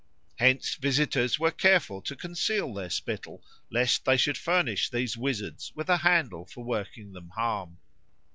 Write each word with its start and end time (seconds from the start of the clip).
Hence 0.37 0.73
visitors 0.73 1.37
were 1.37 1.51
careful 1.51 2.01
to 2.01 2.15
conceal 2.15 2.73
their 2.73 2.89
spittle, 2.89 3.43
lest 3.69 4.03
they 4.03 4.17
should 4.17 4.35
furnish 4.35 4.89
these 4.89 5.15
wizards 5.15 5.71
with 5.75 5.89
a 5.89 5.97
handle 5.97 6.47
for 6.47 6.63
working 6.63 7.13
them 7.13 7.29
harm. 7.35 7.77